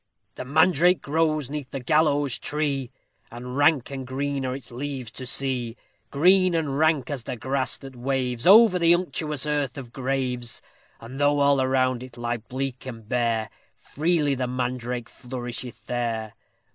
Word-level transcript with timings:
The 0.33 0.45
mandrake 0.45 1.03
grows 1.03 1.47
'neath 1.51 1.69
the 1.69 1.79
gallows 1.79 2.39
tree, 2.39 2.89
And 3.29 3.55
rank 3.55 3.91
and 3.91 4.07
green 4.07 4.47
are 4.47 4.55
its 4.55 4.71
leaves 4.71 5.11
to 5.11 5.27
see; 5.27 5.77
Green 6.09 6.55
and 6.55 6.79
rank, 6.79 7.11
as 7.11 7.25
the 7.25 7.35
grass 7.35 7.77
that 7.77 7.95
waves 7.95 8.47
Over 8.47 8.79
the 8.79 8.95
unctuous 8.95 9.45
earth 9.45 9.77
of 9.77 9.93
graves; 9.93 10.59
And 10.99 11.21
though 11.21 11.39
all 11.39 11.61
around 11.61 12.01
it 12.01 12.17
lie 12.17 12.37
bleak 12.37 12.87
and 12.87 13.07
bare, 13.07 13.51
Freely 13.75 14.33
the 14.33 14.47
mandrake 14.47 15.07
flourisheth 15.07 15.85
there. 15.85 16.33